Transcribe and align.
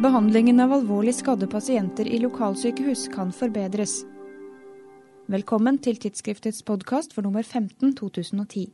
Behandlingen 0.00 0.60
av 0.60 0.72
alvorlig 0.72 1.12
skadde 1.14 1.44
pasienter 1.46 2.08
i 2.08 2.18
lokalsykehus 2.18 3.02
kan 3.12 3.34
forbedres. 3.36 3.98
Velkommen 5.28 5.76
til 5.84 6.00
tidsskriftets 6.00 6.62
podkast 6.64 7.12
for 7.12 7.28
nummer 7.28 7.44
15 7.44 7.92
2010. 7.98 8.70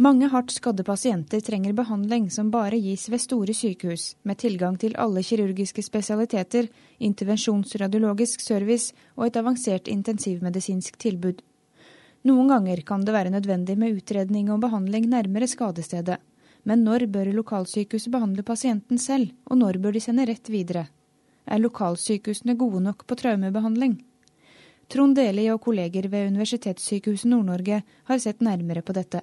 Mange 0.00 0.32
hardt 0.32 0.56
skadde 0.56 0.88
pasienter 0.88 1.44
trenger 1.44 1.76
behandling 1.76 2.30
som 2.32 2.48
bare 2.48 2.80
gis 2.80 3.04
ved 3.12 3.20
store 3.20 3.52
sykehus, 3.52 4.14
med 4.24 4.40
tilgang 4.40 4.80
til 4.80 4.96
alle 4.96 5.20
kirurgiske 5.20 5.84
spesialiteter, 5.84 6.72
intervensjonsradiologisk 6.96 8.40
service 8.40 8.96
og 9.12 9.26
et 9.28 9.36
avansert 9.44 9.92
intensivmedisinsk 9.92 10.96
tilbud. 10.96 11.44
Noen 12.24 12.48
ganger 12.48 12.80
kan 12.80 13.04
det 13.04 13.12
være 13.12 13.36
nødvendig 13.36 13.76
med 13.76 14.00
utredning 14.00 14.48
og 14.48 14.64
behandling 14.64 15.12
nærmere 15.12 15.52
skadestedet. 15.52 16.16
Men 16.64 16.84
når 16.84 17.06
bør 17.12 17.28
lokalsykehuset 17.36 18.12
behandle 18.12 18.42
pasienten 18.42 18.98
selv, 18.98 19.34
og 19.50 19.60
når 19.60 19.78
bør 19.84 19.96
de 19.96 20.00
sende 20.00 20.24
rett 20.28 20.48
videre? 20.48 20.86
Er 21.44 21.60
lokalsykehusene 21.60 22.56
gode 22.56 22.80
nok 22.80 23.04
på 23.06 23.18
traumebehandling? 23.20 23.98
Trond 24.88 25.16
Deli 25.16 25.44
og 25.52 25.60
kolleger 25.64 26.08
ved 26.12 26.30
Universitetssykehuset 26.32 27.28
Nord-Norge 27.28 27.82
har 28.08 28.20
sett 28.20 28.40
nærmere 28.44 28.82
på 28.84 28.96
dette. 28.96 29.20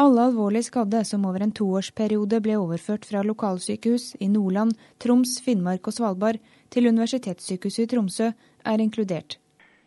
Alle 0.00 0.24
alvorlig 0.24 0.62
skadde 0.64 1.02
som 1.04 1.26
over 1.28 1.44
en 1.44 1.52
toårsperiode 1.52 2.40
ble 2.40 2.56
overført 2.56 3.04
fra 3.04 3.20
lokalsykehus 3.28 4.14
i 4.24 4.28
Nordland, 4.32 4.72
Troms, 5.04 5.36
Finnmark 5.44 5.88
og 5.88 5.96
Svalbard 5.96 6.40
til 6.72 6.88
Universitetssykehuset 6.88 7.84
i 7.84 7.90
Tromsø, 7.92 8.30
er 8.64 8.80
inkludert. 8.80 9.36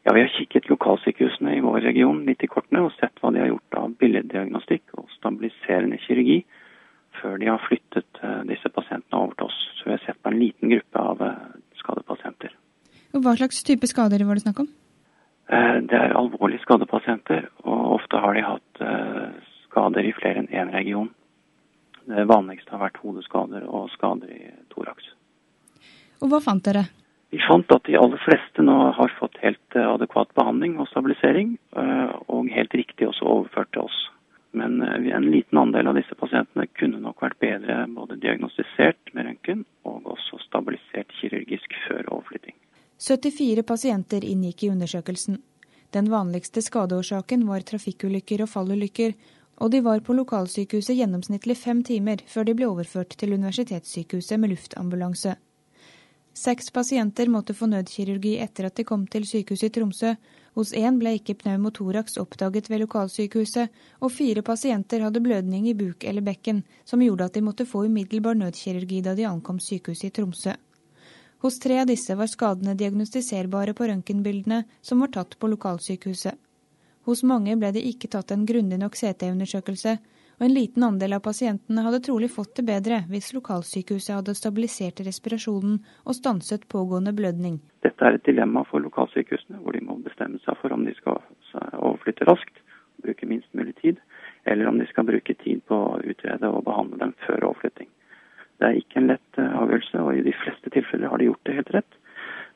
Ja, 0.05 0.13
Vi 0.13 0.21
har 0.21 0.29
kikket 0.38 0.70
lokalsykehusene 0.70 1.57
i 1.57 1.63
vår 1.65 1.81
region 1.81 2.21
litt 2.27 2.43
i 2.45 2.48
kortene 2.48 2.84
og 2.85 2.93
sett 2.99 3.17
hva 3.21 3.31
de 3.34 3.41
har 3.41 3.49
gjort 3.49 3.79
av 3.81 3.98
billeddiagnostikk 3.98 4.93
og 4.99 5.09
stabiliserende 5.17 5.98
kirurgi 6.05 6.43
før 7.21 7.38
de 7.41 7.49
har 7.49 7.62
flyttet 7.66 8.21
eh, 8.21 8.41
disse 8.49 8.70
pasientene 8.74 9.20
over 9.20 9.35
til 9.38 9.49
oss. 9.49 9.60
Så 9.77 9.90
vi 9.90 9.96
har 9.96 10.04
sett 10.05 10.21
på 10.21 10.32
en 10.32 10.40
liten 10.40 10.71
gruppe 10.71 11.04
av 11.12 11.22
eh, 11.26 11.44
skadepasienter. 11.82 12.55
Og 13.16 13.24
Hva 13.24 13.35
slags 13.40 13.63
type 13.68 13.88
skader 13.90 14.26
var 14.27 14.38
det 14.38 14.46
snakk 14.46 14.63
om? 14.66 14.72
Eh, 15.49 15.77
det 15.90 15.99
er 15.99 16.18
alvorlige 16.18 16.63
skadepasienter, 16.66 17.48
og 17.63 17.99
ofte 17.99 18.22
har 18.22 18.35
de 18.38 18.46
hatt 18.46 18.84
skader 19.68 20.07
i 20.07 20.16
flere 20.16 20.44
enn 20.44 20.52
én 20.52 20.74
region. 20.74 21.10
Det 22.05 22.27
vanligste 22.30 22.76
har 22.76 22.84
vært 22.85 23.02
hodeskader 23.02 23.66
og 23.66 23.90
skader 23.96 24.29
i 24.29 24.52
toraks. 24.74 25.10
Og 26.22 26.29
hva 26.32 26.40
fant 26.44 26.63
dere? 26.66 26.85
Vi 27.34 27.41
fant 27.44 27.72
at 27.74 27.88
de 27.88 27.98
aller 28.00 28.22
fleste 28.24 28.63
nå 28.63 28.76
har 28.96 29.13
fått 29.18 29.40
helt 29.41 29.76
adekvat 29.76 30.29
behandling 30.38 30.77
og 30.79 30.88
stabilisering, 30.88 31.55
og 32.32 32.52
helt 32.54 32.76
riktig 32.77 33.10
også 33.10 33.26
overført 33.27 33.72
til 33.74 33.90
oss. 33.90 33.98
Men 34.55 34.79
en 34.85 35.27
liten 35.34 35.60
andel 35.60 35.90
av 35.91 35.98
disse 36.00 36.16
pasientene 36.16 36.70
kunne 36.79 37.02
bedre 37.66 37.88
både 37.88 38.16
diagnostisert 38.21 39.13
med 39.13 39.26
røntgen 39.26 39.66
og 39.84 40.05
også 40.05 40.40
stabilisert 40.46 41.12
kirurgisk 41.20 41.74
før 41.88 42.04
overflytting. 42.12 42.55
74 42.99 43.63
pasienter 43.63 44.24
inngikk 44.24 44.63
i 44.63 44.70
undersøkelsen. 44.70 45.41
Den 45.91 46.10
vanligste 46.12 46.62
skadeårsaken 46.62 47.48
var 47.48 47.66
trafikkulykker 47.66 48.44
og 48.44 48.49
fallulykker, 48.49 49.13
og 49.57 49.72
de 49.72 49.82
var 49.84 50.02
på 50.04 50.13
lokalsykehuset 50.13 50.98
gjennomsnittlig 50.98 51.55
fem 51.57 51.84
timer 51.84 52.24
før 52.27 52.44
de 52.44 52.55
ble 52.55 52.68
overført 52.68 53.16
til 53.18 53.34
universitetssykehuset 53.34 54.40
med 54.40 54.52
luftambulanse. 54.52 55.35
Seks 56.35 56.72
pasienter 56.72 57.32
måtte 57.32 57.55
få 57.55 57.70
nødkirurgi 57.72 58.35
etter 58.44 58.68
at 58.68 58.76
de 58.76 58.84
kom 58.84 59.05
til 59.07 59.24
sykehuset 59.27 59.70
i 59.70 59.79
Tromsø. 59.79 60.16
Hos 60.55 60.71
én 60.71 60.95
ble 61.01 61.17
ikke 61.17 61.35
pneumotoraks 61.41 62.15
oppdaget 62.21 62.70
ved 62.71 62.85
lokalsykehuset, 62.85 63.73
og 63.99 64.13
fire 64.16 64.41
pasienter 64.41 65.03
hadde 65.03 65.19
blødning 65.23 65.67
i 65.67 65.75
buk 65.75 66.06
eller 66.07 66.23
bekken, 66.23 66.61
som 66.88 67.03
gjorde 67.03 67.28
at 67.28 67.35
de 67.35 67.44
måtte 67.44 67.67
få 67.67 67.84
umiddelbar 67.89 68.38
nødkirurgi 68.39 69.01
da 69.03 69.17
de 69.17 69.28
ankom 69.28 69.59
sykehuset 69.59 70.07
i 70.07 70.13
Tromsø. 70.15 70.55
Hos 71.44 71.59
tre 71.59 71.81
av 71.81 71.89
disse 71.91 72.15
var 72.15 72.31
skadene 72.31 72.77
diagnostiserbare 72.79 73.75
på 73.75 73.89
røntgenbildene 73.91 74.63
som 74.81 75.03
var 75.03 75.11
tatt 75.17 75.35
på 75.39 75.51
lokalsykehuset. 75.51 76.39
Hos 77.05 77.21
mange 77.27 77.53
ble 77.59 77.69
det 77.75 77.83
ikke 77.85 78.09
tatt 78.15 78.31
en 78.31 78.47
grundig 78.47 78.79
nok 78.79 78.95
CT-undersøkelse, 78.97 79.97
og 80.35 80.46
en 80.46 80.53
liten 80.53 80.84
andel 80.84 81.16
av 81.18 81.23
pasientene 81.25 81.84
hadde 81.85 82.01
trolig 82.07 82.29
fått 82.34 82.57
det 82.59 82.66
bedre 82.68 83.01
hvis 83.12 83.31
lokalsykehuset 83.35 84.18
hadde 84.18 84.35
stabilisert 84.38 85.00
respirasjonen 85.07 85.79
og 86.03 86.18
stanset 86.18 86.68
pågående 86.72 87.13
blødning. 87.16 87.62
Dette 87.85 88.06
er 88.06 88.18
et 88.18 88.28
dilemma 88.28 88.66
for 88.69 88.84
lokalsykehusene, 88.84 89.62
hvor 89.63 89.75
de 89.75 89.84
må 89.85 89.97
bestemme 90.03 90.41
seg 90.44 90.59
for 90.62 90.75
om 90.75 90.85
de 90.88 90.95
skal 90.97 91.22
overflytte 91.56 92.28
raskt, 92.28 92.63
bruke 93.06 93.28
minst 93.29 93.51
mulig 93.53 93.75
tid, 93.81 94.00
eller 94.45 94.68
om 94.68 94.79
de 94.79 94.88
skal 94.91 95.07
bruke 95.07 95.35
tid 95.44 95.63
på 95.69 95.75
å 95.75 96.00
utrede 96.03 96.50
og 96.51 96.66
behandle 96.68 97.00
dem 97.01 97.13
før 97.25 97.51
overflytting. 97.51 97.90
Det 98.59 98.68
er 98.68 98.79
ikke 98.79 99.01
en 99.01 99.09
lett 99.12 99.40
eh, 99.41 99.57
avgjørelse, 99.62 100.00
og 100.00 100.16
i 100.16 100.24
de 100.25 100.34
fleste 100.44 100.72
tilfeller 100.72 101.12
har 101.12 101.19
de 101.19 101.28
gjort 101.28 101.47
det 101.47 101.57
helt 101.57 101.74
rett. 101.75 101.97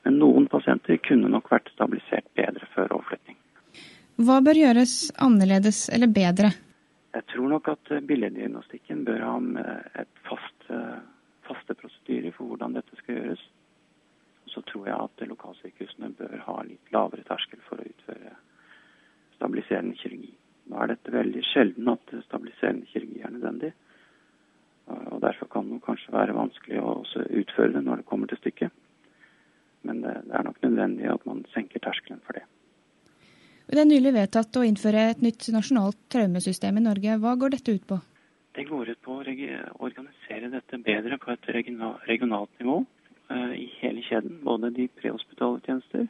Men 0.06 0.16
noen 0.16 0.46
pasienter 0.48 0.96
kunne 1.04 1.28
nok 1.28 1.50
vært 1.52 1.68
stabilisert 1.74 2.24
bedre 2.38 2.68
før 2.74 2.96
overflytting. 2.96 3.36
Hva 4.20 4.38
bør 4.44 4.56
gjøres 4.56 4.94
annerledes 5.20 5.88
eller 5.92 6.08
bedre? 6.12 6.54
Jeg 7.14 7.26
tror 7.32 7.48
nok 7.50 7.68
at 7.72 7.90
eh, 7.90 8.02
billeddiagnostikken 8.06 9.04
bør 9.06 9.24
ha 9.26 9.38
et 10.02 10.20
fast, 10.28 10.68
eh, 10.70 11.00
faste 11.48 11.74
prosedyrer 11.74 12.34
for 12.36 12.52
hvordan 12.52 12.76
dette 12.78 12.98
skal 13.00 13.18
gjøres. 13.18 13.42
Så 14.50 14.62
tror 14.66 14.86
jeg 14.86 14.98
at 14.98 15.26
lokalsykehusene 15.30 16.12
bør 16.18 16.36
ha 16.46 16.56
litt 16.66 16.92
lavere 16.94 17.26
terskel 17.26 17.62
for 17.66 17.82
å 17.82 17.88
utføre 17.90 18.34
stabiliserende 19.36 19.98
kirurgi. 19.98 20.32
Nå 20.70 20.78
er 20.78 20.92
dette 20.92 21.14
veldig 21.14 21.42
sjelden 21.50 21.90
at 21.90 22.14
stabiliserende 22.26 22.86
kirurgi 22.90 23.22
er 23.26 23.34
nødvendig. 23.34 23.72
Og 24.90 25.20
Derfor 25.22 25.46
kan 25.50 25.70
det 25.70 25.82
kanskje 25.86 26.14
være 26.14 26.34
vanskelig 26.34 26.80
å 26.82 26.94
utføre 27.42 27.74
det 27.76 27.84
når 27.86 28.02
det 28.02 28.08
kommer 28.10 28.30
til 28.30 28.40
stykket. 28.42 28.74
Men 29.86 30.02
det 30.02 30.16
er 30.18 30.46
nok 30.46 30.58
nødvendig 30.62 31.10
at 31.10 31.26
man 31.26 31.44
senker 31.54 31.82
terskelen 31.82 32.22
for 32.26 32.38
det. 32.38 32.42
Det 33.70 33.78
er 33.78 33.86
nylig 33.86 34.10
vedtatt 34.16 34.56
å 34.58 34.64
innføre 34.66 35.02
et 35.12 35.20
nytt 35.22 35.46
nasjonalt 35.54 35.98
traumesystem 36.10 36.80
i 36.80 36.82
Norge. 36.82 37.12
Hva 37.22 37.36
går 37.38 37.52
dette 37.54 37.76
ut 37.76 37.84
på? 37.86 38.00
Det 38.58 38.64
går 38.66 38.88
ut 38.90 38.98
på 39.06 39.14
å 39.14 39.20
organisere 39.86 40.50
dette 40.50 40.80
bedre 40.82 41.18
på 41.22 41.30
et 41.30 41.46
regionalt 41.54 42.50
nivå 42.58 42.80
eh, 43.30 43.52
i 43.60 43.68
hele 43.78 44.02
kjeden. 44.08 44.40
Både 44.42 44.72
de 44.74 44.88
prehospitale 44.98 45.62
tjenester, 45.62 46.08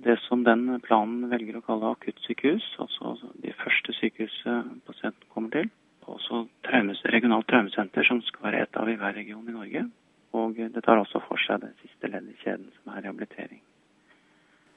det 0.00 0.16
som 0.24 0.46
den 0.46 0.80
planen 0.86 1.28
velger 1.28 1.60
å 1.60 1.64
kalle 1.66 1.92
akuttsykehus, 1.98 2.70
altså 2.80 3.12
de 3.44 3.52
første 3.60 3.92
sykehuset 3.98 4.72
pasienten 4.88 5.28
kommer 5.34 5.52
til. 5.58 5.68
Også 6.08 6.46
traumes, 6.64 7.04
regionalt 7.12 7.50
traumesenter, 7.52 8.08
som 8.08 8.24
skal 8.24 8.48
være 8.48 8.64
ett 8.64 8.80
av 8.80 8.88
i 8.88 8.96
hver 8.96 9.18
region 9.20 9.44
i 9.44 9.58
Norge. 9.58 9.84
Og 10.32 10.56
det 10.56 10.86
tar 10.86 11.04
også 11.04 11.20
for 11.28 11.44
seg 11.44 11.60
det 11.60 11.74
siste 11.82 12.08
leddet 12.08 12.32
i 12.32 12.40
kjeden, 12.46 12.70
som 12.78 12.96
er 12.96 13.04
rehabilitering. 13.04 13.60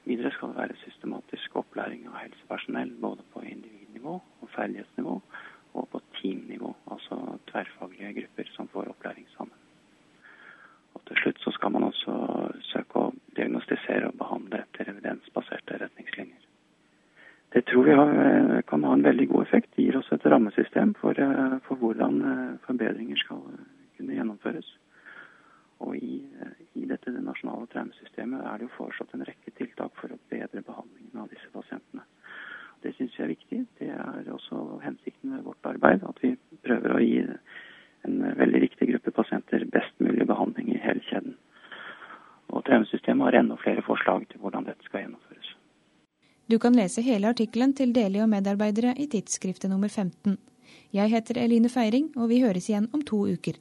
Videre 0.04 0.30
skal 0.34 0.52
det 0.52 0.60
være 0.60 0.76
systematisk 0.84 1.56
opplæring 1.56 2.06
av 2.10 2.20
helsepersonell 2.20 2.92
både 3.00 3.24
på 3.32 3.40
individnivå 3.40 4.14
og 4.20 4.48
ferdighetsnivå 4.56 5.20
og 5.74 5.88
på 5.90 6.00
teamnivå, 6.18 6.74
altså 6.92 7.38
tverrfaglige 7.50 8.12
grupper 8.20 8.50
som 8.54 8.68
får 8.68 8.90
opplæring 8.92 9.26
sammen. 9.36 9.56
Og 10.94 11.00
Til 11.08 11.16
slutt 11.22 11.40
så 11.40 11.50
skal 11.50 11.72
man 11.72 11.88
også 11.88 12.14
søke 12.70 13.00
å 13.00 13.12
diagnostisere 13.36 14.12
og 14.12 14.18
behandle 14.20 14.62
etter 14.62 14.92
evidensbaserte 14.92 15.80
retningslinjer. 15.82 16.44
Det 17.54 17.64
tror 17.66 17.84
vi 17.86 17.96
har, 17.98 18.62
kan 18.68 18.84
ha 18.84 18.92
en 18.94 19.04
veldig 19.04 19.28
god 19.30 19.42
effekt. 19.42 19.74
Det 19.76 19.84
gir 19.84 19.98
oss 19.98 20.12
et 20.12 20.26
rammesystem 20.26 20.94
for, 20.98 21.18
for 21.66 21.78
hvordan 21.78 22.16
eh, 22.30 22.56
forbedringer 22.66 23.20
skal 23.20 23.44
kunne 23.96 24.16
gjennomføres. 24.16 24.70
Og 25.84 25.96
i, 25.96 26.16
i 26.74 26.86
dette 26.90 27.12
det 27.14 27.22
nasjonale 27.22 27.68
traumesystemet 27.70 28.42
er 28.42 28.58
det 28.58 28.68
jo 28.68 28.74
foreslått 28.78 29.14
en 29.14 29.26
rekke 29.28 29.54
tiltak 29.58 29.94
for 30.00 30.14
å 30.14 30.18
bedre 30.32 30.64
behandlingen 30.66 31.22
av 31.22 31.30
disse 31.30 31.50
pasientene. 31.54 32.02
Det 32.82 32.92
syns 32.96 33.14
vi 33.18 33.24
er 33.24 33.32
viktig. 33.32 33.60
Det 33.78 33.90
er 33.94 34.32
også 34.32 34.80
hensikten 34.82 35.32
med 35.32 35.46
vårt 35.46 35.70
arbeid. 35.70 36.02
At 36.04 36.18
vi 36.22 36.34
prøver 36.66 36.94
å 36.96 37.02
gi 37.02 37.20
en 37.24 38.24
veldig 38.44 38.62
viktig 38.68 38.90
gruppe 38.92 39.16
pasienter 39.18 39.66
best 39.74 40.00
mulig 40.04 40.28
behandling 40.28 40.70
i 40.74 40.80
hele 40.84 41.02
kjeden. 41.08 41.36
Og 42.52 42.64
traumesystemet 42.68 43.28
har 43.28 43.40
enda 43.40 43.58
flere 43.60 43.82
forslag 43.82 44.26
til 44.30 44.42
hvordan 44.42 44.68
dette 44.68 44.86
skal 44.86 45.04
gjennomføres. 45.04 45.52
Du 46.50 46.58
kan 46.60 46.76
lese 46.76 47.02
hele 47.02 47.30
artikkelen 47.32 47.72
til 47.72 47.94
Deli 47.96 48.20
og 48.20 48.28
medarbeidere 48.28 48.92
i 49.00 49.08
tidsskriftet 49.08 49.72
nummer 49.72 49.88
15. 49.88 50.36
Jeg 50.92 51.10
heter 51.10 51.40
Eline 51.40 51.70
Feiring, 51.72 52.10
og 52.20 52.28
vi 52.28 52.42
høres 52.44 52.68
igjen 52.68 52.90
om 52.92 53.02
to 53.02 53.24
uker. 53.26 53.56